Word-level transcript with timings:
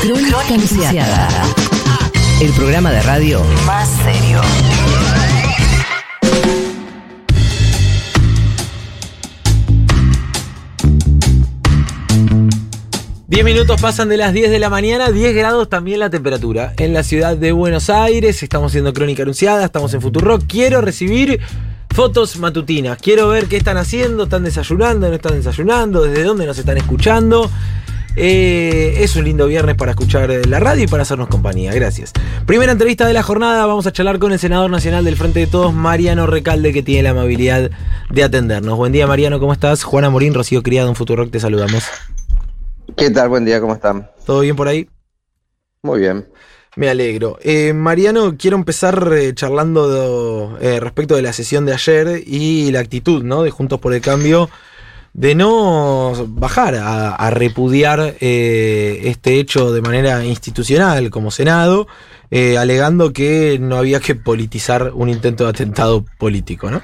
Crónica 0.00 0.40
Anunciada. 0.48 1.28
El 2.40 2.50
programa 2.52 2.90
de 2.90 3.02
radio 3.02 3.42
más 3.66 3.86
serio. 4.02 4.40
Diez 13.26 13.44
minutos 13.44 13.78
pasan 13.78 14.08
de 14.08 14.16
las 14.16 14.32
10 14.32 14.50
de 14.50 14.58
la 14.58 14.70
mañana, 14.70 15.10
10 15.10 15.34
grados 15.34 15.68
también 15.68 16.00
la 16.00 16.08
temperatura. 16.08 16.72
En 16.78 16.94
la 16.94 17.02
ciudad 17.02 17.36
de 17.36 17.52
Buenos 17.52 17.90
Aires, 17.90 18.42
estamos 18.42 18.72
haciendo 18.72 18.94
crónica 18.94 19.24
anunciada, 19.24 19.66
estamos 19.66 19.92
en 19.92 20.00
Futurock. 20.00 20.44
Quiero 20.46 20.80
recibir 20.80 21.40
fotos 21.90 22.38
matutinas. 22.38 22.96
Quiero 22.96 23.28
ver 23.28 23.48
qué 23.48 23.58
están 23.58 23.76
haciendo, 23.76 24.22
están 24.24 24.44
desayunando, 24.44 25.08
no 25.08 25.14
están 25.14 25.34
desayunando, 25.34 26.04
desde 26.04 26.24
dónde 26.24 26.46
nos 26.46 26.58
están 26.58 26.78
escuchando. 26.78 27.50
Eh, 28.16 28.96
es 28.98 29.14
un 29.16 29.24
lindo 29.24 29.46
viernes 29.46 29.76
para 29.76 29.92
escuchar 29.92 30.30
la 30.48 30.60
radio 30.60 30.84
y 30.84 30.86
para 30.86 31.02
hacernos 31.04 31.28
compañía. 31.28 31.72
Gracias. 31.72 32.12
Primera 32.46 32.72
entrevista 32.72 33.06
de 33.06 33.12
la 33.14 33.22
jornada. 33.22 33.64
Vamos 33.66 33.86
a 33.86 33.92
charlar 33.92 34.18
con 34.18 34.32
el 34.32 34.38
senador 34.38 34.70
nacional 34.70 35.04
del 35.04 35.16
Frente 35.16 35.40
de 35.40 35.46
Todos, 35.46 35.72
Mariano 35.72 36.26
Recalde, 36.26 36.72
que 36.72 36.82
tiene 36.82 37.04
la 37.04 37.10
amabilidad 37.10 37.70
de 38.10 38.24
atendernos. 38.24 38.76
Buen 38.76 38.92
día, 38.92 39.06
Mariano, 39.06 39.38
¿cómo 39.38 39.52
estás? 39.52 39.84
Juana 39.84 40.10
Morín, 40.10 40.34
Rocío 40.34 40.62
Criado, 40.62 40.88
en 40.88 40.96
Futurock, 40.96 41.30
te 41.30 41.40
saludamos. 41.40 41.84
¿Qué 42.96 43.10
tal? 43.10 43.28
Buen 43.28 43.44
día, 43.44 43.60
¿cómo 43.60 43.74
están? 43.74 44.10
¿Todo 44.26 44.40
bien 44.40 44.56
por 44.56 44.66
ahí? 44.68 44.88
Muy 45.82 46.00
bien. 46.00 46.26
Me 46.76 46.88
alegro. 46.88 47.38
Eh, 47.42 47.72
Mariano, 47.72 48.36
quiero 48.38 48.56
empezar 48.56 49.10
eh, 49.12 49.32
charlando 49.34 50.56
de- 50.58 50.76
eh, 50.76 50.80
respecto 50.80 51.16
de 51.16 51.22
la 51.22 51.32
sesión 51.32 51.64
de 51.66 51.72
ayer 51.74 52.22
y 52.26 52.70
la 52.70 52.80
actitud 52.80 53.22
¿no? 53.24 53.42
de 53.42 53.50
Juntos 53.50 53.80
por 53.80 53.92
el 53.94 54.00
Cambio 54.00 54.48
de 55.12 55.34
no 55.34 56.26
bajar 56.28 56.76
a, 56.76 57.30
repudiar 57.30 58.16
eh, 58.20 59.00
este 59.04 59.38
hecho 59.38 59.72
de 59.72 59.82
manera 59.82 60.24
institucional 60.24 61.10
como 61.10 61.30
Senado, 61.30 61.88
eh, 62.30 62.58
alegando 62.58 63.12
que 63.12 63.58
no 63.60 63.76
había 63.76 64.00
que 64.00 64.14
politizar 64.14 64.92
un 64.94 65.08
intento 65.08 65.44
de 65.44 65.50
atentado 65.50 66.04
político, 66.18 66.70
¿no? 66.70 66.82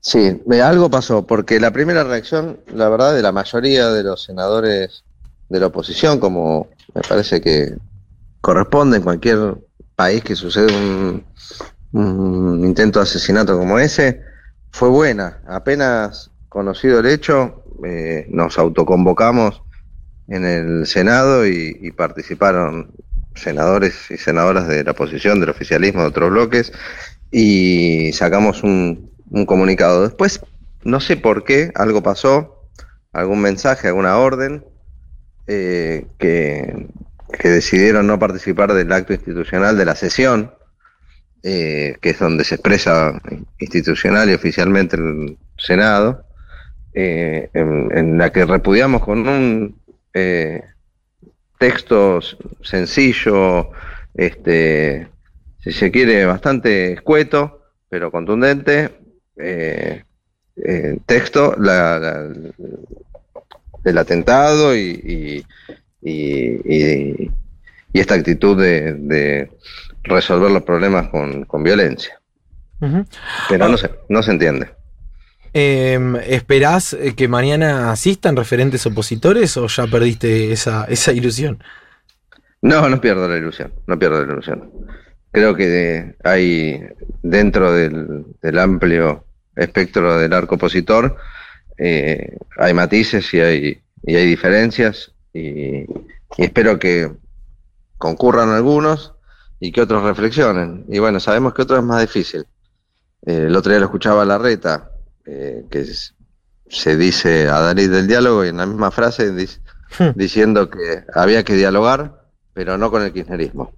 Sí, 0.00 0.40
algo 0.62 0.90
pasó, 0.90 1.26
porque 1.26 1.60
la 1.60 1.72
primera 1.72 2.04
reacción, 2.04 2.60
la 2.74 2.88
verdad, 2.88 3.14
de 3.14 3.20
la 3.20 3.32
mayoría 3.32 3.90
de 3.90 4.02
los 4.02 4.22
senadores 4.22 5.04
de 5.50 5.60
la 5.60 5.66
oposición, 5.66 6.18
como 6.18 6.68
me 6.94 7.02
parece 7.02 7.40
que 7.42 7.74
corresponde 8.40 8.96
en 8.96 9.02
cualquier 9.02 9.56
país 9.94 10.24
que 10.24 10.34
sucede 10.34 10.74
un, 10.74 11.24
un 11.92 12.64
intento 12.64 12.98
de 12.98 13.02
asesinato 13.02 13.58
como 13.58 13.78
ese, 13.78 14.22
fue 14.70 14.88
buena. 14.88 15.42
Apenas 15.46 16.29
conocido 16.50 17.00
el 17.00 17.06
hecho, 17.06 17.64
eh, 17.82 18.26
nos 18.28 18.58
autoconvocamos 18.58 19.62
en 20.28 20.44
el 20.44 20.86
Senado 20.86 21.46
y, 21.46 21.90
participaron 21.92 22.92
senadores 23.34 24.10
y 24.10 24.18
senadoras 24.18 24.68
de 24.68 24.84
la 24.84 24.90
oposición, 24.90 25.40
del 25.40 25.48
oficialismo, 25.48 26.02
de 26.02 26.08
otros 26.08 26.30
bloques, 26.30 26.72
y 27.30 28.12
sacamos 28.12 28.62
un, 28.62 29.10
un 29.30 29.46
comunicado. 29.46 30.02
Después, 30.02 30.40
no 30.84 31.00
sé 31.00 31.16
por 31.16 31.44
qué, 31.44 31.72
algo 31.74 32.02
pasó, 32.02 32.68
algún 33.12 33.40
mensaje, 33.40 33.88
alguna 33.88 34.18
orden, 34.18 34.64
eh, 35.46 36.06
que, 36.18 36.86
que 37.38 37.48
decidieron 37.48 38.06
no 38.06 38.18
participar 38.18 38.72
del 38.74 38.92
acto 38.92 39.12
institucional 39.12 39.78
de 39.78 39.84
la 39.84 39.94
sesión, 39.96 40.52
eh, 41.42 41.96
que 42.00 42.10
es 42.10 42.18
donde 42.18 42.44
se 42.44 42.56
expresa 42.56 43.20
institucional 43.58 44.28
y 44.28 44.34
oficialmente 44.34 44.96
el 44.96 45.38
Senado, 45.56 46.24
eh, 46.94 47.50
en, 47.54 47.88
en 47.96 48.18
la 48.18 48.30
que 48.32 48.44
repudiamos 48.44 49.02
con 49.04 49.26
un 49.28 49.80
eh, 50.14 50.62
texto 51.58 52.20
sencillo, 52.62 53.70
este, 54.14 55.08
si 55.62 55.72
se 55.72 55.90
quiere, 55.90 56.24
bastante 56.26 56.92
escueto, 56.92 57.62
pero 57.88 58.10
contundente, 58.10 58.90
eh, 59.36 60.04
eh, 60.56 60.98
texto 61.06 61.54
la- 61.58 61.98
la- 61.98 62.28
del 63.82 63.98
atentado 63.98 64.74
y, 64.76 65.44
y, 66.02 66.12
y- 66.72 67.30
esta 67.92 68.14
actitud 68.14 68.60
de, 68.60 68.94
de 68.94 69.50
resolver 70.04 70.50
los 70.50 70.62
problemas 70.62 71.08
con, 71.08 71.44
con 71.44 71.62
violencia. 71.62 72.20
Pero 73.48 73.64
Ah. 73.64 73.68
no 73.68 73.76
se, 73.76 73.90
no 74.08 74.22
se 74.22 74.30
entiende. 74.30 74.70
Em, 75.52 76.16
¿Esperás 76.16 76.92
eh, 76.92 77.14
que 77.16 77.26
mañana 77.26 77.90
asistan 77.90 78.36
referentes 78.36 78.86
opositores 78.86 79.56
o 79.56 79.66
ya 79.66 79.86
perdiste 79.86 80.52
esa, 80.52 80.84
esa 80.84 81.12
ilusión? 81.12 81.62
No, 82.62 82.88
no 82.88 83.00
pierdo 83.00 83.28
la 83.28 83.36
ilusión, 83.36 83.72
no 83.86 83.98
pierdo 83.98 84.24
la 84.24 84.32
ilusión. 84.32 84.70
Creo 85.32 85.54
que 85.54 86.16
hay 86.24 86.82
dentro 87.22 87.72
del, 87.72 88.58
amplio 88.58 89.24
espectro 89.56 90.18
del 90.18 90.32
arco 90.32 90.56
opositor, 90.56 91.16
eh, 91.78 92.36
hay 92.58 92.74
matices 92.74 93.32
y 93.32 93.40
hay, 93.40 93.82
y 94.02 94.16
hay 94.16 94.26
diferencias 94.26 95.12
y, 95.32 95.86
espero 96.36 96.78
que 96.78 97.10
concurran 97.98 98.50
algunos 98.50 99.14
y 99.58 99.72
que 99.72 99.82
otros 99.82 100.02
reflexionen. 100.04 100.84
Y 100.88 100.98
bueno, 100.98 101.20
sabemos 101.20 101.54
que 101.54 101.62
otro 101.62 101.76
es 101.76 101.82
más 101.82 102.00
difícil. 102.00 102.46
Eh, 103.26 103.44
el 103.46 103.56
otro 103.56 103.70
día 103.70 103.80
lo 103.80 103.86
escuchaba 103.86 104.22
a 104.22 104.26
Larreta, 104.26 104.89
eh, 105.26 105.64
que 105.70 105.80
es- 105.80 106.14
se 106.68 106.96
dice 106.96 107.48
a 107.48 107.60
Dalit 107.60 107.90
del 107.90 108.06
diálogo 108.06 108.44
y 108.44 108.48
en 108.48 108.58
la 108.58 108.66
misma 108.66 108.90
frase 108.90 109.32
dice, 109.32 109.60
diciendo 110.14 110.70
que 110.70 111.04
había 111.14 111.44
que 111.44 111.54
dialogar, 111.54 112.22
pero 112.54 112.78
no 112.78 112.90
con 112.90 113.02
el 113.02 113.12
kirchnerismo. 113.12 113.72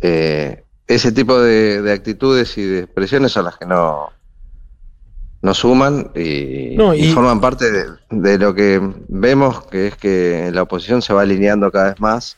Eh, 0.00 0.64
ese 0.86 1.12
tipo 1.12 1.38
de, 1.40 1.82
de 1.82 1.92
actitudes 1.92 2.56
y 2.58 2.62
de 2.64 2.78
expresiones 2.80 3.32
son 3.32 3.44
las 3.44 3.56
que 3.58 3.66
no, 3.66 4.10
no 5.42 5.54
suman 5.54 6.10
y, 6.14 6.74
No, 6.76 6.94
y 6.94 7.04
y- 7.06 7.12
forman 7.12 7.40
parte 7.40 7.70
de, 7.70 7.86
de 8.10 8.38
lo 8.38 8.54
que 8.54 8.80
vemos, 9.08 9.66
que 9.66 9.88
es 9.88 9.96
que 9.96 10.50
la 10.52 10.62
oposición 10.62 11.02
se 11.02 11.12
va 11.12 11.22
alineando 11.22 11.70
cada 11.70 11.90
vez 11.90 12.00
más 12.00 12.36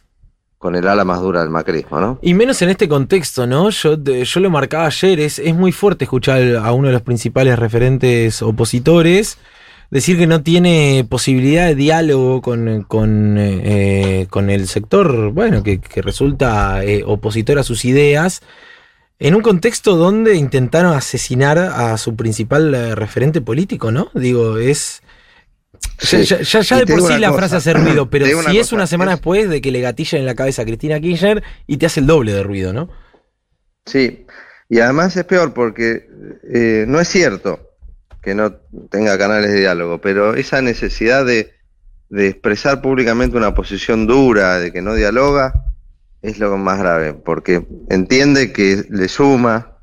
con 0.58 0.74
el 0.74 0.86
ala 0.88 1.04
más 1.04 1.20
dura 1.20 1.40
del 1.40 1.50
macrismo, 1.50 2.00
¿no? 2.00 2.18
Y 2.20 2.34
menos 2.34 2.60
en 2.62 2.68
este 2.68 2.88
contexto, 2.88 3.46
¿no? 3.46 3.70
Yo, 3.70 3.96
lo 3.96 4.50
marcaba 4.50 4.86
ayer, 4.86 5.20
es, 5.20 5.38
es 5.38 5.54
muy 5.54 5.72
fuerte 5.72 6.04
escuchar 6.04 6.56
a 6.56 6.72
uno 6.72 6.88
de 6.88 6.92
los 6.92 7.02
principales 7.02 7.58
referentes 7.58 8.42
opositores 8.42 9.38
decir 9.90 10.18
que 10.18 10.26
no 10.26 10.42
tiene 10.42 11.06
posibilidad 11.08 11.66
de 11.66 11.74
diálogo 11.74 12.42
con, 12.42 12.82
con, 12.82 13.36
eh, 13.38 14.26
con 14.30 14.50
el 14.50 14.68
sector, 14.68 15.30
bueno, 15.30 15.62
que, 15.62 15.80
que 15.80 16.02
resulta 16.02 16.84
eh, 16.84 17.02
opositor 17.06 17.58
a 17.58 17.62
sus 17.62 17.84
ideas, 17.84 18.42
en 19.18 19.34
un 19.34 19.42
contexto 19.42 19.96
donde 19.96 20.36
intentaron 20.36 20.92
asesinar 20.92 21.58
a 21.58 21.96
su 21.98 22.14
principal 22.16 22.74
eh, 22.74 22.94
referente 22.94 23.40
político, 23.40 23.90
¿no? 23.90 24.10
Digo, 24.14 24.58
es... 24.58 25.02
Ya, 26.10 26.18
Sí. 26.18 26.24
ya- 26.24 26.40
ya- 26.42 26.60
ya 26.60 26.76
Y 26.76 26.80
de 26.80 26.86
por 26.86 27.02
sí 27.02 27.18
la 27.18 27.28
cosa, 27.28 27.38
frase 27.40 27.56
hace 27.56 27.72
ruido, 27.74 28.08
pero 28.10 28.26
si 28.26 28.34
una 28.34 28.52
es 28.52 28.72
una 28.72 28.86
semana 28.86 29.12
es- 29.12 29.18
después 29.18 29.48
de 29.48 29.60
que 29.60 29.70
le 29.70 29.80
gatillen 29.80 30.20
en 30.20 30.26
la 30.26 30.34
cabeza 30.34 30.62
a 30.62 30.64
Cristina 30.64 31.00
Kirchner 31.00 31.42
y 31.66 31.76
te 31.76 31.86
hace 31.86 32.00
el 32.00 32.06
doble 32.06 32.32
de 32.32 32.42
ruido, 32.42 32.72
¿no? 32.72 32.88
Sí, 33.86 34.26
y 34.68 34.80
además 34.80 35.16
es 35.16 35.24
peor 35.24 35.54
porque 35.54 36.08
eh, 36.52 36.84
no 36.86 37.00
es 37.00 37.08
cierto 37.08 37.60
que 38.22 38.34
no 38.34 38.52
tenga 38.90 39.16
canales 39.18 39.50
de 39.52 39.60
diálogo, 39.60 40.00
pero 40.00 40.34
esa 40.34 40.60
necesidad 40.62 41.24
de, 41.24 41.52
de 42.10 42.28
expresar 42.28 42.82
públicamente 42.82 43.36
una 43.36 43.54
posición 43.54 44.06
dura, 44.06 44.58
de 44.58 44.72
que 44.72 44.82
no 44.82 44.94
dialoga, 44.94 45.52
es 46.20 46.38
lo 46.38 46.56
más 46.58 46.78
grave, 46.80 47.14
porque 47.14 47.64
entiende 47.90 48.52
que 48.52 48.84
le 48.90 49.08
suma 49.08 49.76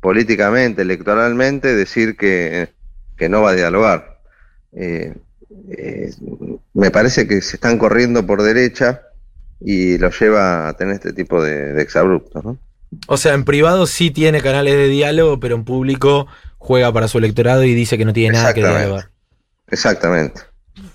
políticamente, 0.00 0.82
electoralmente, 0.82 1.74
decir 1.74 2.16
que, 2.16 2.68
que 3.16 3.28
no 3.28 3.42
va 3.42 3.50
a 3.50 3.54
dialogar. 3.54 4.20
Eh, 4.72 5.14
eh, 5.68 6.10
me 6.74 6.90
parece 6.90 7.26
que 7.26 7.40
se 7.42 7.56
están 7.56 7.78
corriendo 7.78 8.26
por 8.26 8.42
derecha 8.42 9.02
y 9.60 9.98
lo 9.98 10.10
lleva 10.10 10.68
a 10.68 10.76
tener 10.76 10.94
este 10.94 11.12
tipo 11.12 11.42
de, 11.42 11.72
de 11.72 11.82
exabruptos, 11.82 12.44
¿no? 12.44 12.58
O 13.06 13.16
sea, 13.16 13.34
en 13.34 13.44
privado 13.44 13.86
sí 13.86 14.10
tiene 14.10 14.40
canales 14.40 14.74
de 14.74 14.88
diálogo, 14.88 15.38
pero 15.38 15.54
en 15.54 15.64
público 15.64 16.26
juega 16.58 16.92
para 16.92 17.08
su 17.08 17.18
electorado 17.18 17.62
y 17.64 17.74
dice 17.74 17.96
que 17.96 18.04
no 18.04 18.12
tiene 18.12 18.36
nada 18.36 18.52
que 18.52 18.60
dialogar. 18.60 19.10
Exactamente. 19.68 20.42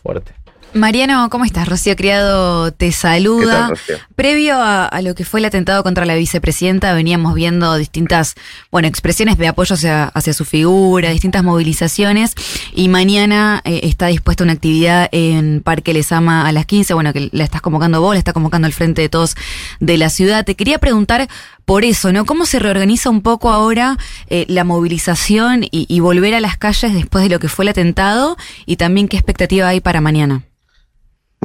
Fuerte. 0.04 0.34
Mariano, 0.76 1.30
¿cómo 1.30 1.46
estás? 1.46 1.70
Rocío 1.70 1.96
Criado 1.96 2.74
te 2.74 2.88
¿Qué 2.88 2.92
saluda. 2.92 3.60
tal, 3.60 3.70
Rocío? 3.70 3.96
Previo 4.18 4.56
a, 4.58 4.86
a 4.86 5.02
lo 5.02 5.16
que 5.16 5.24
fue 5.24 5.40
el 5.40 5.46
atentado 5.46 5.82
contra 5.84 6.04
la 6.06 6.16
vicepresidenta, 6.16 6.94
veníamos 6.94 7.34
viendo 7.34 7.78
distintas, 7.78 8.36
bueno, 8.72 8.86
expresiones 8.90 9.38
de 9.38 9.48
apoyo 9.48 9.74
hacia, 9.74 10.04
hacia 10.04 10.34
su 10.34 10.44
figura, 10.44 11.12
distintas 11.12 11.46
movilizaciones, 11.46 12.36
y 12.74 12.90
mañana 12.90 13.62
eh, 13.64 13.80
está 13.84 14.08
dispuesta 14.08 14.44
una 14.44 14.52
actividad 14.52 15.08
en 15.14 15.62
Parque 15.64 15.94
Lesama 15.94 16.46
a 16.46 16.52
las 16.52 16.66
15, 16.66 16.94
bueno, 16.94 17.14
que 17.14 17.30
la 17.32 17.46
estás 17.46 17.62
convocando 17.62 18.02
vos, 18.02 18.14
la 18.14 18.20
está 18.20 18.34
convocando 18.34 18.68
el 18.68 18.74
Frente 18.74 19.02
de 19.02 19.08
Todos 19.08 19.36
de 19.80 19.98
la 19.98 20.10
ciudad. 20.10 20.44
Te 20.44 20.56
quería 20.56 20.78
preguntar 20.80 21.30
por 21.64 21.86
eso, 21.86 22.12
¿no? 22.12 22.26
¿Cómo 22.26 22.46
se 22.46 22.60
reorganiza 22.60 23.10
un 23.10 23.22
poco 23.22 23.50
ahora 23.50 23.98
eh, 24.28 24.46
la 24.50 24.66
movilización 24.66 25.64
y, 25.64 25.86
y 25.88 26.02
volver 26.02 26.36
a 26.36 26.42
las 26.42 26.58
calles 26.58 26.94
después 26.94 27.24
de 27.24 27.30
lo 27.30 27.40
que 27.40 27.48
fue 27.48 27.64
el 27.64 27.70
atentado? 27.70 28.36
Y 28.66 28.76
también 28.76 29.08
qué 29.08 29.16
expectativa 29.16 29.70
hay 29.70 29.80
para 29.80 30.02
mañana. 30.02 30.44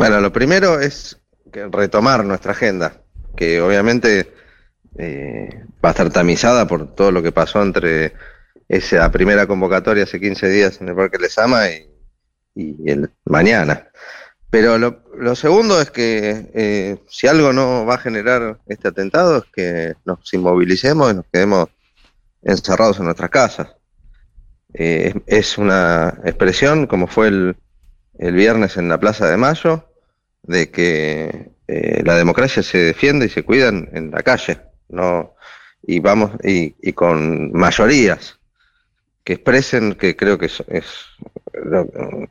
Bueno, 0.00 0.18
lo 0.22 0.32
primero 0.32 0.80
es 0.80 1.20
retomar 1.52 2.24
nuestra 2.24 2.52
agenda, 2.52 3.02
que 3.36 3.60
obviamente 3.60 4.32
eh, 4.96 5.62
va 5.84 5.90
a 5.90 5.92
estar 5.92 6.10
tamizada 6.10 6.66
por 6.66 6.94
todo 6.94 7.12
lo 7.12 7.22
que 7.22 7.32
pasó 7.32 7.60
entre 7.60 8.14
esa 8.66 9.12
primera 9.12 9.46
convocatoria 9.46 10.04
hace 10.04 10.18
15 10.18 10.48
días 10.48 10.80
en 10.80 10.88
el 10.88 10.94
Parque 10.94 11.18
Lesama 11.18 11.68
y, 11.68 11.86
y 12.54 12.90
el 12.90 13.10
mañana. 13.26 13.90
Pero 14.48 14.78
lo, 14.78 15.04
lo 15.18 15.36
segundo 15.36 15.78
es 15.82 15.90
que 15.90 16.50
eh, 16.54 16.96
si 17.06 17.26
algo 17.26 17.52
no 17.52 17.84
va 17.84 17.96
a 17.96 17.98
generar 17.98 18.58
este 18.68 18.88
atentado 18.88 19.36
es 19.36 19.44
que 19.52 19.94
nos 20.06 20.32
inmovilicemos 20.32 21.12
y 21.12 21.16
nos 21.16 21.26
quedemos 21.30 21.68
encerrados 22.40 22.98
en 23.00 23.04
nuestras 23.04 23.28
casas. 23.28 23.68
Eh, 24.72 25.12
es 25.26 25.58
una 25.58 26.18
expresión, 26.24 26.86
como 26.86 27.06
fue 27.06 27.28
el, 27.28 27.56
viernes 28.18 28.78
en 28.78 28.88
la 28.88 28.98
Plaza 28.98 29.28
de 29.30 29.36
Mayo, 29.36 29.89
de 30.42 30.70
que 30.70 31.50
eh, 31.68 32.02
la 32.04 32.16
democracia 32.16 32.62
se 32.62 32.78
defiende 32.78 33.26
y 33.26 33.28
se 33.28 33.42
cuida 33.42 33.68
en, 33.68 34.10
la 34.10 34.22
calle, 34.22 34.60
no 34.88 35.34
y 35.82 36.00
vamos 36.00 36.32
y, 36.42 36.92
con 36.92 37.52
mayorías 37.52 38.38
que 39.24 39.34
expresen 39.34 39.94
que 39.94 40.16
creo 40.16 40.38
que 40.38 40.46
es, 40.46 40.62
es 40.68 40.84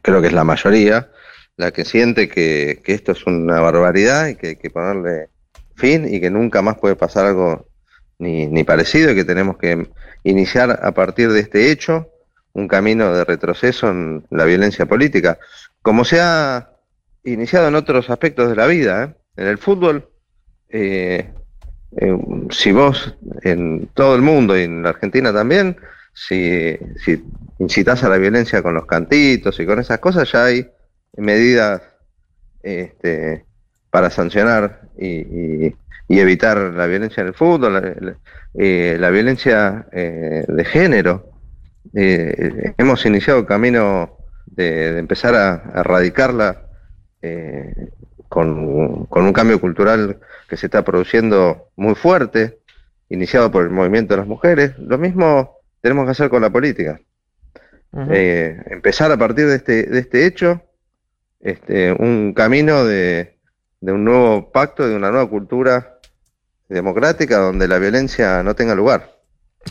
creo 0.02 0.22
que 0.22 0.28
es 0.28 0.34
la 0.34 0.44
mayoría 0.44 1.10
la 1.58 1.72
que 1.72 1.84
siente 1.84 2.30
que, 2.30 2.82
que, 2.84 2.94
esto 2.94 3.12
es 3.12 3.26
una 3.26 3.60
barbaridad 3.60 4.28
y 4.28 4.36
que 4.36 4.48
hay 4.50 4.56
que 4.56 4.70
ponerle 4.70 5.30
fin 5.76 6.14
y 6.14 6.20
que 6.20 6.30
nunca 6.30 6.62
más 6.62 6.78
puede 6.78 6.96
pasar 6.96 7.26
algo 7.26 7.68
ni, 8.18 8.48
ni 8.48 8.64
parecido 8.64 9.12
y 9.12 9.16
que 9.16 9.26
tenemos 9.26 9.58
que 9.58 9.88
iniciar 10.24 10.80
a 10.84 10.92
partir 10.94 11.32
de 11.32 11.40
este 11.40 11.72
hecho 11.72 12.10
un 12.54 12.68
camino 12.68 13.14
de 13.14 13.24
retroceso 13.24 13.90
en 13.90 14.26
la 14.30 14.46
violencia 14.46 14.86
política, 14.86 15.40
como 15.82 16.04
se 16.04 16.20
ha 16.20 16.70
iniciado 17.24 17.68
en 17.68 17.75
otros 17.75 18.10
aspectos 18.10 18.50
de 18.50 18.56
la 18.56 18.68
vida. 18.68 19.04
¿eh? 19.04 19.13
En 19.38 19.48
el 19.48 19.57
fútbol, 19.57 20.10
eh, 20.69 21.31
eh, 21.98 22.18
si 22.51 22.71
vos 22.71 23.16
en 23.44 23.88
todo 23.94 24.16
el 24.16 24.21
mundo 24.21 24.57
y 24.57 24.63
en 24.63 24.83
la 24.83 24.89
Argentina 24.89 25.33
también, 25.33 25.77
si, 26.13 26.77
incitas 27.60 28.04
a 28.04 28.10
la 28.10 28.18
violencia 28.18 28.62
con 28.62 28.74
los 28.74 28.86
cantitos 28.86 29.60
y 29.60 29.66
con 29.66 29.80
esas 29.80 30.00
cosas, 30.00 30.31
ya 30.31 30.45
hay 30.45 30.69
medidas 31.18 31.81
este, 32.63 33.45
para 33.89 34.10
sancionar 34.10 34.81
y, 34.98 35.68
y, 35.68 35.75
evitar 36.07 36.57
la 36.57 36.88
violencia 36.88 37.22
en 37.22 37.27
el 37.27 37.33
fútbol, 37.33 38.18
la, 38.54 39.10
violencia 39.10 39.86
de 39.92 40.65
género. 40.65 41.31
Hemos 41.94 43.06
iniciado 43.06 43.39
el 43.42 43.45
camino 43.45 44.18
de, 44.48 44.94
de 44.94 45.00
empezar 45.00 45.36
a, 45.36 45.72
a 45.74 45.81
erradicarla 45.81 46.69
eh, 47.21 47.74
con, 48.27 49.06
con, 49.06 49.25
un 49.25 49.33
cambio 49.33 49.60
cultural 49.60 50.19
que 50.48 50.57
se 50.57 50.68
está 50.68 50.83
produciendo 50.83 51.69
muy 51.75 51.95
fuerte, 51.95 52.60
iniciado 53.10 53.51
por 53.51 53.63
el 53.63 53.69
movimiento 53.71 54.13
de 54.13 54.19
las 54.19 54.27
mujeres. 54.27 54.77
Lo 54.77 54.98
mismo 54.98 55.57
tenemos 55.81 56.06
que 56.06 56.12
hacer 56.12 56.30
con 56.30 56.42
la 56.42 56.50
política. 56.50 57.00
Uh 57.92 58.01
-huh. 58.01 58.71
empezar 58.71 59.12
a 59.12 59.18
partir 59.18 59.48
de 59.48 59.56
este, 59.56 59.83
de 59.83 60.00
este 60.00 60.27
hecho 60.27 60.62
este, 61.39 61.92
un 61.94 62.33
camino 62.33 62.86
de, 62.86 63.38
de, 63.81 63.92
un 63.92 64.04
nuevo 64.04 64.51
pacto, 64.51 64.88
de 64.88 64.95
una 64.95 65.10
nueva 65.10 65.30
cultura 65.30 66.00
democrática 66.68 67.39
donde 67.39 67.68
la 67.68 67.80
violencia 67.80 68.44
no 68.44 68.56
tenga 68.56 68.75
lugar. 68.75 69.19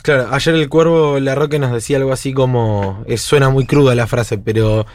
Claro, 0.02 0.28
ayer 0.32 0.54
el 0.54 0.68
cuervo 0.68 1.18
La 1.20 1.34
Roque 1.34 1.58
nos 1.58 1.72
decía 1.72 1.96
algo 1.96 2.12
así 2.12 2.32
como, 2.32 3.04
es, 3.06 3.20
suena 3.20 3.50
muy 3.50 3.66
cruda 3.66 3.94
la 3.94 4.06
frase, 4.06 4.38
pero 4.38 4.86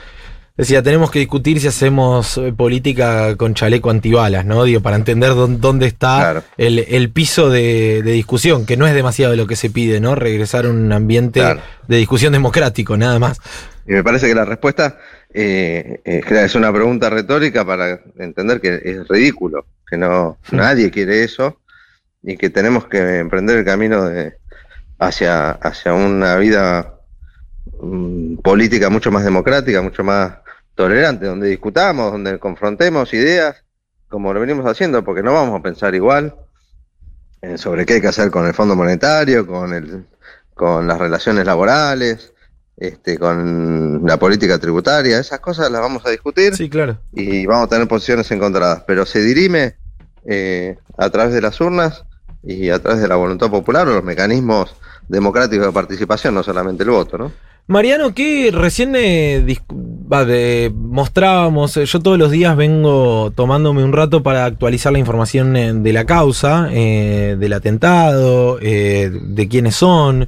decía, 0.57 0.83
tenemos 0.83 1.11
que 1.11 1.19
discutir 1.19 1.59
si 1.59 1.67
hacemos 1.67 2.38
eh, 2.38 2.53
política 2.55 3.35
con 3.35 3.53
chaleco 3.53 3.89
antibalas, 3.89 4.45
¿no? 4.45 4.63
Digo, 4.63 4.81
para 4.81 4.95
entender 4.95 5.33
dónde, 5.33 5.88
está 5.88 6.17
claro. 6.19 6.44
el, 6.57 6.79
el, 6.79 7.09
piso 7.09 7.50
de, 7.50 8.01
de, 8.03 8.11
discusión, 8.11 8.65
que 8.65 8.77
no 8.77 8.88
es 8.88 8.94
demasiado 8.94 9.35
lo 9.35 9.47
que 9.47 9.55
se 9.55 9.69
pide, 9.69 10.00
¿no? 10.00 10.15
Regresar 10.15 10.65
a 10.65 10.69
un 10.69 10.91
ambiente 10.91 11.39
claro. 11.39 11.61
de 11.88 11.97
discusión 11.97 12.33
democrático, 12.33 12.97
nada 12.97 13.19
más. 13.19 13.39
Y 13.85 13.91
me 13.91 14.03
parece 14.03 14.27
que 14.27 14.35
la 14.35 14.45
respuesta 14.45 14.97
eh, 15.33 16.01
eh, 16.05 16.21
es 16.29 16.56
una 16.56 16.71
pregunta 16.71 17.09
retórica 17.09 17.65
para 17.65 17.99
entender 18.17 18.61
que 18.61 18.79
es 18.83 19.07
ridículo, 19.07 19.65
que 19.89 19.97
no 19.97 20.38
nadie 20.51 20.91
quiere 20.91 21.23
eso 21.23 21.59
y 22.21 22.38
que 22.38 22.49
tenemos 22.49 22.85
que 22.85 23.17
emprender 23.17 23.57
el 23.57 23.65
camino 23.65 24.06
de, 24.06 24.38
hacia, 24.99 25.51
hacia 25.51 25.94
una 25.94 26.38
vida 26.38 26.99
um, 27.79 28.38
política 28.38 28.89
mucho 28.89 29.11
más 29.11 29.25
democrática, 29.25 29.81
mucho 29.81 30.03
más 30.03 30.43
tolerante, 30.75 31.25
donde 31.25 31.49
discutamos, 31.49 32.11
donde 32.11 32.39
confrontemos 32.39 33.13
ideas, 33.13 33.63
como 34.07 34.33
lo 34.33 34.39
venimos 34.39 34.65
haciendo, 34.65 35.03
porque 35.03 35.23
no 35.23 35.33
vamos 35.33 35.59
a 35.59 35.63
pensar 35.63 35.95
igual 35.95 36.35
en 37.41 37.57
sobre 37.57 37.85
qué 37.85 37.95
hay 37.95 38.01
que 38.01 38.07
hacer 38.07 38.31
con 38.31 38.45
el 38.47 38.53
Fondo 38.53 38.75
Monetario, 38.75 39.45
con, 39.45 39.73
el, 39.73 40.05
con 40.53 40.87
las 40.87 40.97
relaciones 40.97 41.45
laborales, 41.45 42.33
este, 42.77 43.17
con 43.17 44.01
la 44.05 44.17
política 44.17 44.57
tributaria, 44.57 45.19
esas 45.19 45.39
cosas 45.39 45.69
las 45.69 45.81
vamos 45.81 46.05
a 46.05 46.09
discutir. 46.09 46.55
Sí, 46.55 46.69
claro. 46.69 46.97
Y 47.13 47.45
vamos 47.45 47.65
a 47.65 47.69
tener 47.69 47.87
posiciones 47.87 48.31
encontradas, 48.31 48.83
pero 48.87 49.05
se 49.05 49.21
dirime 49.21 49.75
eh, 50.25 50.77
a 50.97 51.09
través 51.09 51.33
de 51.33 51.41
las 51.41 51.59
urnas 51.59 52.03
y 52.41 52.69
a 52.69 52.79
través 52.81 53.01
de 53.01 53.07
la 53.07 53.15
voluntad 53.15 53.49
popular 53.49 53.87
o 53.87 53.93
los 53.93 54.03
mecanismos 54.03 54.75
democráticos 55.07 55.67
de 55.67 55.71
participación, 55.71 56.33
no 56.33 56.43
solamente 56.43 56.83
el 56.83 56.89
voto, 56.89 57.17
¿no? 57.17 57.31
Mariano, 57.67 58.13
que 58.13 58.51
recién 58.53 58.93
eh, 58.95 59.41
vale, 60.05 60.69
mostrábamos, 60.69 61.75
eh, 61.77 61.85
yo 61.85 62.00
todos 62.00 62.17
los 62.17 62.31
días 62.31 62.55
vengo 62.55 63.31
tomándome 63.35 63.83
un 63.83 63.94
rato 63.94 64.21
para 64.23 64.45
actualizar 64.45 64.91
la 64.91 65.00
información 65.00 65.55
eh, 65.55 65.73
de 65.73 65.94
la 65.94 66.05
causa, 66.05 66.69
eh, 66.71 67.35
del 67.39 67.53
atentado, 67.53 68.57
de 68.57 69.47
quiénes 69.50 69.75
son 69.75 70.27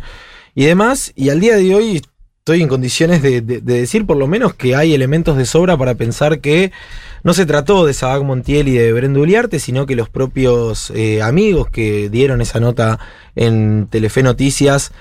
y 0.56 0.66
demás, 0.66 1.12
y 1.16 1.30
al 1.30 1.40
día 1.40 1.56
de 1.58 1.76
hoy 1.76 2.02
estoy 2.40 2.62
en 2.62 2.68
condiciones 2.68 3.22
de, 3.22 3.42
de, 3.42 3.62
de, 3.62 3.80
decir 3.82 4.06
por 4.06 4.18
lo 4.18 4.28
menos 4.28 4.54
que 4.54 4.76
hay 4.76 4.94
elementos 4.94 5.36
de 5.38 5.46
sobra 5.46 5.78
para 5.78 5.96
pensar 5.96 6.40
que 6.40 6.72
no 7.24 7.34
se 7.34 7.46
trató 7.46 7.86
de 7.86 7.94
Sabac 7.94 8.24
Montiel 8.24 8.68
y 8.68 8.74
de 8.78 8.94
Brendo 8.94 9.22
Uliarte, 9.22 9.60
sino 9.60 9.86
que 9.86 9.96
los 9.96 10.10
propios 10.10 10.94
amigos 11.24 11.70
que 11.70 12.10
dieron 12.10 12.42
esa 12.42 12.60
nota 12.60 13.00
en 13.36 13.88
Telefe 13.88 14.22
Noticias 14.22 14.92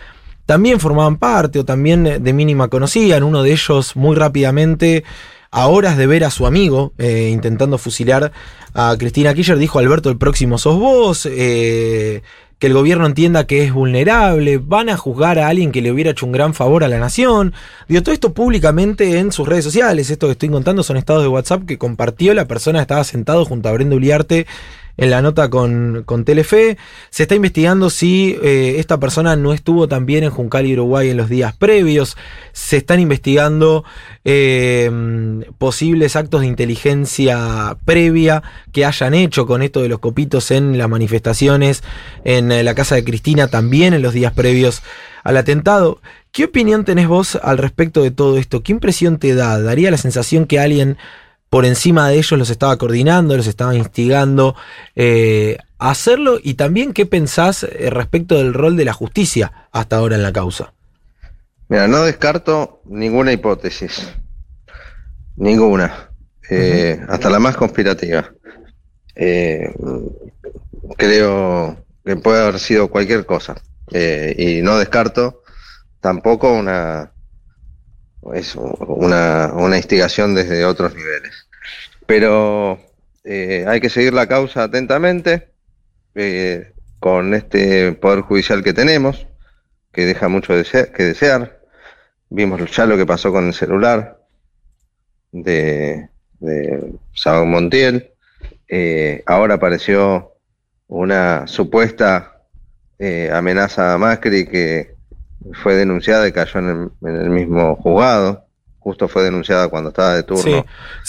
también 0.46 0.80
formaban 0.80 1.16
parte 1.16 1.58
o 1.58 1.64
también 1.64 2.04
de 2.04 2.32
mínima 2.32 2.68
conocían. 2.68 3.22
Uno 3.22 3.42
de 3.42 3.52
ellos 3.52 3.96
muy 3.96 4.16
rápidamente, 4.16 5.04
a 5.50 5.68
horas 5.68 5.96
de 5.96 6.06
ver 6.08 6.24
a 6.24 6.30
su 6.30 6.46
amigo 6.46 6.92
eh, 6.98 7.30
intentando 7.32 7.78
fusilar 7.78 8.32
a 8.74 8.96
Cristina 8.98 9.32
Kirchner, 9.34 9.56
dijo 9.56 9.78
Alberto, 9.78 10.10
el 10.10 10.18
próximo 10.18 10.58
sos 10.58 10.78
vos. 10.78 11.28
Eh, 11.30 12.22
que 12.58 12.68
el 12.68 12.72
gobierno 12.72 13.06
entienda 13.06 13.46
que 13.46 13.64
es 13.64 13.72
vulnerable, 13.72 14.58
van 14.58 14.88
a 14.88 14.96
juzgar 14.96 15.38
a 15.38 15.48
alguien 15.48 15.72
que 15.72 15.82
le 15.82 15.90
hubiera 15.90 16.10
hecho 16.10 16.24
un 16.24 16.32
gran 16.32 16.54
favor 16.54 16.84
a 16.84 16.88
la 16.88 16.98
nación. 16.98 17.52
Digo, 17.88 18.02
todo 18.02 18.14
esto 18.14 18.32
públicamente 18.32 19.18
en 19.18 19.32
sus 19.32 19.48
redes 19.48 19.64
sociales. 19.64 20.08
Esto 20.10 20.26
que 20.26 20.32
estoy 20.32 20.48
contando 20.48 20.82
son 20.82 20.96
estados 20.96 21.22
de 21.22 21.28
WhatsApp 21.28 21.66
que 21.66 21.78
compartió 21.78 22.32
la 22.32 22.46
persona 22.46 22.78
que 22.78 22.82
estaba 22.82 23.04
sentado 23.04 23.44
junto 23.44 23.68
a 23.68 23.72
Brenda 23.72 23.96
Uliarte 23.96 24.46
en 24.96 25.10
la 25.10 25.22
nota 25.22 25.50
con, 25.50 26.02
con 26.04 26.24
Telefe. 26.24 26.78
Se 27.10 27.24
está 27.24 27.34
investigando 27.34 27.90
si 27.90 28.36
eh, 28.42 28.76
esta 28.78 28.98
persona 29.00 29.36
no 29.36 29.52
estuvo 29.52 29.88
también 29.88 30.24
en 30.24 30.30
Juncal 30.30 30.66
y 30.66 30.74
Uruguay 30.74 31.10
en 31.10 31.16
los 31.16 31.28
días 31.28 31.56
previos. 31.56 32.16
Se 32.52 32.76
están 32.76 33.00
investigando 33.00 33.84
eh, 34.24 34.90
posibles 35.58 36.16
actos 36.16 36.42
de 36.42 36.46
inteligencia 36.46 37.76
previa 37.84 38.42
que 38.72 38.84
hayan 38.84 39.14
hecho 39.14 39.46
con 39.46 39.62
esto 39.62 39.82
de 39.82 39.88
los 39.88 39.98
copitos 39.98 40.50
en 40.50 40.78
las 40.78 40.88
manifestaciones 40.88 41.82
en 42.24 42.52
eh, 42.52 42.62
la 42.62 42.74
casa 42.74 42.94
de 42.94 43.04
Cristina 43.04 43.48
también 43.48 43.94
en 43.94 44.02
los 44.02 44.12
días 44.12 44.32
previos 44.32 44.82
al 45.22 45.36
atentado. 45.36 46.00
¿Qué 46.32 46.44
opinión 46.44 46.84
tenés 46.84 47.06
vos 47.06 47.36
al 47.36 47.58
respecto 47.58 48.02
de 48.02 48.10
todo 48.10 48.38
esto? 48.38 48.62
¿Qué 48.62 48.72
impresión 48.72 49.18
te 49.18 49.34
da? 49.34 49.60
¿Daría 49.60 49.90
la 49.90 49.96
sensación 49.96 50.46
que 50.46 50.58
alguien 50.58 50.98
por 51.54 51.66
encima 51.66 52.08
de 52.08 52.16
ellos 52.16 52.36
los 52.36 52.50
estaba 52.50 52.76
coordinando, 52.78 53.36
los 53.36 53.46
estaba 53.46 53.76
instigando 53.76 54.56
eh, 54.96 55.56
a 55.78 55.90
hacerlo 55.90 56.40
y 56.42 56.54
también 56.54 56.92
qué 56.92 57.06
pensás 57.06 57.62
eh, 57.62 57.90
respecto 57.90 58.38
del 58.38 58.52
rol 58.52 58.76
de 58.76 58.84
la 58.84 58.92
justicia 58.92 59.68
hasta 59.70 59.94
ahora 59.94 60.16
en 60.16 60.24
la 60.24 60.32
causa. 60.32 60.72
Mira, 61.68 61.86
no 61.86 62.02
descarto 62.02 62.80
ninguna 62.86 63.30
hipótesis, 63.30 64.12
ninguna, 65.36 66.10
eh, 66.50 66.98
uh 66.98 67.04
-huh. 67.04 67.14
hasta 67.14 67.30
la 67.30 67.38
más 67.38 67.56
conspirativa. 67.56 68.32
Eh, 69.14 69.72
creo 70.96 71.76
que 72.04 72.16
puede 72.16 72.42
haber 72.42 72.58
sido 72.58 72.88
cualquier 72.88 73.26
cosa 73.26 73.54
eh, 73.92 74.34
y 74.36 74.60
no 74.60 74.76
descarto 74.76 75.44
tampoco 76.00 76.52
una 76.52 77.12
es 78.32 78.54
una, 78.56 79.52
una 79.54 79.76
instigación 79.76 80.34
desde 80.34 80.64
otros 80.64 80.94
niveles. 80.94 81.46
Pero 82.06 82.80
eh, 83.24 83.64
hay 83.66 83.80
que 83.80 83.90
seguir 83.90 84.12
la 84.12 84.26
causa 84.26 84.64
atentamente 84.64 85.48
eh, 86.14 86.72
con 87.00 87.34
este 87.34 87.92
poder 87.92 88.20
judicial 88.20 88.62
que 88.62 88.72
tenemos, 88.72 89.26
que 89.92 90.06
deja 90.06 90.28
mucho 90.28 90.54
que 90.54 91.02
desear. 91.02 91.60
Vimos 92.30 92.74
ya 92.74 92.86
lo 92.86 92.96
que 92.96 93.06
pasó 93.06 93.30
con 93.32 93.46
el 93.46 93.54
celular 93.54 94.18
de, 95.32 96.08
de 96.40 96.94
Montiel. 97.46 98.10
eh, 98.68 99.22
ahora 99.26 99.54
apareció 99.54 100.32
una 100.88 101.46
supuesta 101.46 102.30
amenaza 103.32 103.92
a 103.92 103.98
Macri 103.98 104.46
que 104.46 104.93
fue 105.52 105.74
denunciada 105.74 106.26
y 106.26 106.32
cayó 106.32 106.60
en 106.60 106.68
el, 106.68 107.08
en 107.08 107.16
el 107.16 107.30
mismo 107.30 107.76
juzgado 107.76 108.44
justo 108.84 109.08
fue 109.08 109.24
denunciada 109.24 109.68
cuando 109.68 109.88
estaba 109.88 110.14
de 110.14 110.22
turno. 110.24 110.42
Sí, 110.42 110.64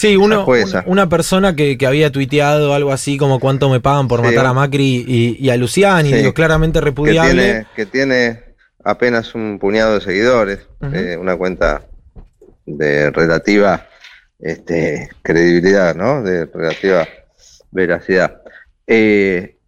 sí 0.08 0.16
uno, 0.16 0.46
una, 0.46 0.84
una, 0.86 1.08
persona 1.10 1.54
que, 1.54 1.76
que, 1.76 1.86
había 1.86 2.10
tuiteado 2.10 2.72
algo 2.72 2.90
así 2.90 3.18
como 3.18 3.38
cuánto 3.38 3.68
me 3.68 3.80
pagan 3.80 4.08
por 4.08 4.20
sí. 4.20 4.26
matar 4.26 4.46
a 4.46 4.54
Macri 4.54 5.04
y, 5.06 5.36
y 5.38 5.50
a 5.50 5.58
Luciani, 5.58 6.08
sí. 6.08 6.16
digo, 6.16 6.32
claramente 6.32 6.80
repudiable. 6.80 7.30
Que 7.30 7.36
tiene, 7.36 7.66
que 7.76 7.86
tiene, 7.86 8.42
apenas 8.82 9.34
un 9.34 9.58
puñado 9.60 9.94
de 9.94 10.00
seguidores, 10.00 10.60
uh 10.80 10.86
-huh. 10.86 10.96
eh, 10.96 11.16
una 11.18 11.36
cuenta 11.36 11.82
de 12.64 13.10
relativa 13.10 13.86
este, 14.38 15.10
credibilidad, 15.20 15.94
¿no? 15.94 16.22
De 16.22 16.46
relativa 16.46 17.06
veracidad. 17.72 18.40
Eh, 18.86 19.58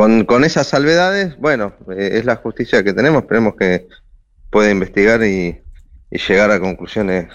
con, 0.00 0.24
con, 0.24 0.44
esas 0.44 0.66
salvedades, 0.66 1.36
bueno, 1.36 1.74
eh, 1.90 2.12
es 2.14 2.24
la 2.24 2.36
justicia 2.36 2.82
que 2.82 2.94
tenemos, 2.94 3.20
esperemos 3.20 3.54
que 3.54 3.86
puede 4.48 4.70
investigar 4.70 5.22
y, 5.22 5.60
y 6.10 6.18
llegar 6.18 6.50
a 6.50 6.58
conclusiones 6.58 7.26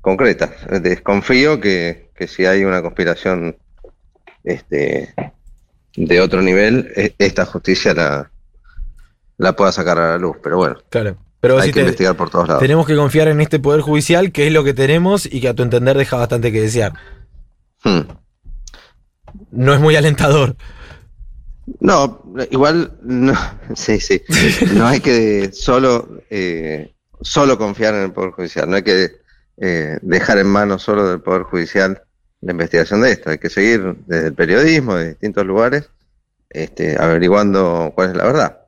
concretas. 0.00 0.50
Desconfío 0.82 1.60
que, 1.60 2.10
que, 2.16 2.26
si 2.26 2.44
hay 2.44 2.64
una 2.64 2.82
conspiración 2.82 3.56
este, 4.42 5.14
de 5.94 6.20
otro 6.20 6.42
nivel, 6.42 6.90
e, 6.96 7.14
esta 7.18 7.46
justicia 7.46 7.94
la, 7.94 8.32
la 9.38 9.54
pueda 9.54 9.70
sacar 9.70 9.96
a 10.00 10.08
la 10.08 10.18
luz, 10.18 10.38
pero 10.42 10.56
bueno. 10.56 10.74
Claro. 10.88 11.18
Pero 11.38 11.56
hay 11.56 11.68
si 11.68 11.68
que 11.68 11.74
te, 11.74 11.80
investigar 11.82 12.16
por 12.16 12.30
todos 12.30 12.48
lados. 12.48 12.62
Tenemos 12.62 12.84
que 12.84 12.96
confiar 12.96 13.28
en 13.28 13.40
este 13.40 13.60
poder 13.60 13.82
judicial, 13.82 14.32
que 14.32 14.48
es 14.48 14.52
lo 14.52 14.64
que 14.64 14.74
tenemos 14.74 15.24
y 15.24 15.40
que 15.40 15.46
a 15.46 15.54
tu 15.54 15.62
entender 15.62 15.96
deja 15.96 16.16
bastante 16.16 16.50
que 16.50 16.62
desear. 16.62 16.94
Hmm. 17.84 18.00
No 19.52 19.72
es 19.72 19.78
muy 19.78 19.94
alentador. 19.94 20.56
No, 21.78 22.22
igual, 22.50 22.92
no, 23.02 23.34
sí, 23.74 24.00
sí. 24.00 24.22
No 24.74 24.86
hay 24.86 25.00
que 25.00 25.50
solo, 25.52 26.20
eh, 26.30 26.92
solo 27.20 27.56
confiar 27.58 27.94
en 27.94 28.02
el 28.02 28.12
Poder 28.12 28.32
Judicial, 28.32 28.68
no 28.68 28.76
hay 28.76 28.82
que 28.82 29.10
eh, 29.58 29.98
dejar 30.02 30.38
en 30.38 30.48
manos 30.48 30.82
solo 30.82 31.08
del 31.08 31.20
Poder 31.20 31.42
Judicial 31.44 32.02
la 32.40 32.52
investigación 32.52 33.02
de 33.02 33.12
esto. 33.12 33.30
Hay 33.30 33.38
que 33.38 33.50
seguir 33.50 33.94
desde 34.06 34.28
el 34.28 34.34
periodismo, 34.34 34.94
de 34.96 35.10
distintos 35.10 35.44
lugares, 35.46 35.90
este, 36.48 36.96
averiguando 37.00 37.92
cuál 37.94 38.10
es 38.10 38.16
la 38.16 38.24
verdad. 38.24 38.58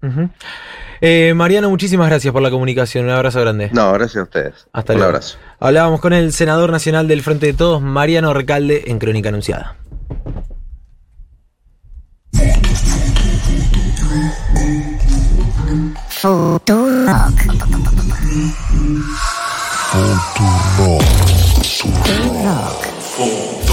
Uh 0.00 0.06
-huh. 0.06 0.30
eh, 1.00 1.34
Mariano, 1.34 1.68
muchísimas 1.70 2.08
gracias 2.08 2.32
por 2.32 2.40
la 2.40 2.50
comunicación. 2.50 3.04
Un 3.06 3.10
abrazo 3.10 3.40
grande. 3.40 3.68
No, 3.72 3.92
gracias 3.92 4.16
a 4.18 4.22
ustedes. 4.22 4.54
Hasta 4.72 4.92
Un 4.92 4.98
luego. 5.00 5.08
abrazo. 5.10 5.38
Hablábamos 5.58 6.00
con 6.00 6.12
el 6.12 6.32
senador 6.32 6.70
nacional 6.70 7.08
del 7.08 7.22
Frente 7.22 7.46
de 7.46 7.52
Todos, 7.54 7.82
Mariano 7.82 8.32
Recalde, 8.32 8.84
en 8.86 8.98
Crónica 9.00 9.28
Anunciada. 9.30 9.76
Futurock. 16.08 17.38
Futurock. 19.90 21.04
Futurock. 21.62 23.67